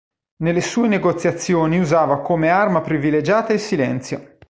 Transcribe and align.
Nelle 0.37 0.61
sue 0.61 0.87
negoziazioni 0.87 1.77
usava 1.77 2.21
come 2.21 2.49
arma 2.49 2.81
privilegiata 2.81 3.53
il 3.53 3.59
silenzio. 3.59 4.37